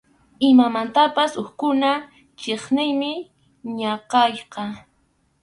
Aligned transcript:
Imamantapas 0.49 1.31
hukkuna 1.39 1.91
chiqniymi 2.39 3.11
ñakayqa. 3.77 4.63